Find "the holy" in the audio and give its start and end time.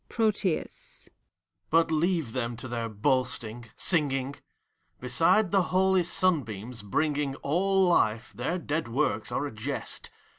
5.51-6.03